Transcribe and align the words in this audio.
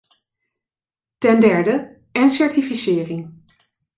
Ten 1.23 1.37
derde, 1.41 1.73
en 2.21 2.29
certificering. 2.39 3.23